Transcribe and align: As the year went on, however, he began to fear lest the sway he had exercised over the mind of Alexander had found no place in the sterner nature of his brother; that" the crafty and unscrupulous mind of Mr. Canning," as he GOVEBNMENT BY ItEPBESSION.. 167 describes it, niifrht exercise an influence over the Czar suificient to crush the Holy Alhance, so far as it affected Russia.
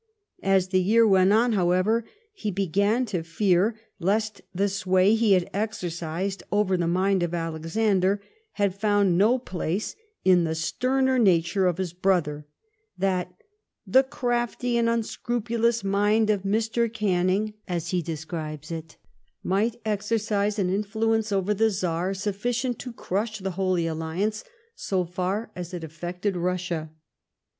As 0.41 0.69
the 0.69 0.81
year 0.81 1.07
went 1.07 1.31
on, 1.31 1.51
however, 1.53 2.05
he 2.33 2.49
began 2.49 3.05
to 3.05 3.21
fear 3.21 3.75
lest 3.99 4.41
the 4.51 4.67
sway 4.67 5.13
he 5.13 5.33
had 5.33 5.47
exercised 5.53 6.41
over 6.51 6.75
the 6.75 6.87
mind 6.87 7.21
of 7.21 7.35
Alexander 7.35 8.19
had 8.53 8.73
found 8.73 9.15
no 9.15 9.37
place 9.37 9.95
in 10.25 10.43
the 10.43 10.55
sterner 10.55 11.19
nature 11.19 11.67
of 11.67 11.77
his 11.77 11.93
brother; 11.93 12.47
that" 12.97 13.31
the 13.93 14.01
crafty 14.01 14.75
and 14.75 14.89
unscrupulous 14.89 15.83
mind 15.83 16.31
of 16.31 16.41
Mr. 16.41 16.91
Canning," 16.91 17.53
as 17.67 17.89
he 17.89 18.01
GOVEBNMENT 18.01 18.07
BY 18.07 18.15
ItEPBESSION.. 18.15 18.37
167 18.41 18.59
describes 19.53 19.75
it, 19.75 19.77
niifrht 19.77 19.81
exercise 19.85 20.57
an 20.57 20.69
influence 20.71 21.31
over 21.31 21.53
the 21.53 21.69
Czar 21.69 22.13
suificient 22.13 22.79
to 22.79 22.91
crush 22.91 23.37
the 23.37 23.51
Holy 23.51 23.85
Alhance, 23.87 24.43
so 24.73 25.05
far 25.05 25.51
as 25.55 25.75
it 25.75 25.83
affected 25.83 26.35
Russia. 26.35 26.89